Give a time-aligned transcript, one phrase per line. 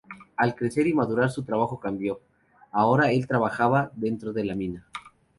[0.35, 2.21] Al crecer y madurar su trabajo cambió,
[2.71, 4.87] ahora el trabajaba dentro de la mina.